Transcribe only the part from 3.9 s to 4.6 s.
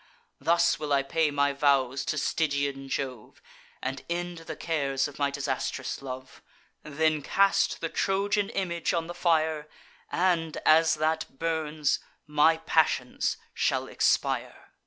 end the